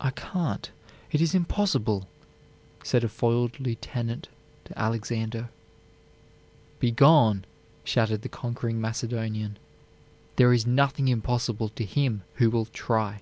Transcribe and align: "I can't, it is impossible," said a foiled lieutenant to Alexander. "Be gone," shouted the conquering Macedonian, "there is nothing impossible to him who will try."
"I 0.00 0.08
can't, 0.08 0.70
it 1.12 1.20
is 1.20 1.34
impossible," 1.34 2.08
said 2.82 3.04
a 3.04 3.10
foiled 3.10 3.60
lieutenant 3.60 4.28
to 4.64 4.78
Alexander. 4.78 5.50
"Be 6.80 6.90
gone," 6.90 7.44
shouted 7.84 8.22
the 8.22 8.30
conquering 8.30 8.80
Macedonian, 8.80 9.58
"there 10.36 10.54
is 10.54 10.66
nothing 10.66 11.08
impossible 11.08 11.68
to 11.68 11.84
him 11.84 12.22
who 12.36 12.48
will 12.48 12.64
try." 12.64 13.20